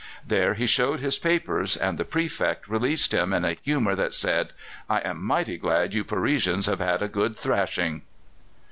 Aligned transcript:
There 0.25 0.55
he 0.55 0.65
showed 0.65 0.99
his 0.99 1.19
papers, 1.19 1.77
and 1.77 1.99
the 1.99 2.05
Prefect 2.05 2.67
released 2.67 3.13
him 3.13 3.31
in 3.33 3.45
a 3.45 3.53
humour 3.61 3.93
that 3.93 4.15
said, 4.15 4.51
"I 4.89 4.97
am 5.01 5.23
mighty 5.23 5.59
glad 5.59 5.93
you 5.93 6.03
Parisians 6.03 6.65
have 6.65 6.79
had 6.79 7.03
a 7.03 7.07
good 7.07 7.35
thrashing." 7.35 8.01